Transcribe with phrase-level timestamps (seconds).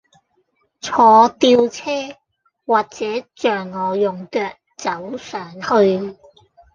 [0.79, 1.91] 坐吊車，
[2.65, 3.05] 或者
[3.35, 6.17] 像我用腳走上去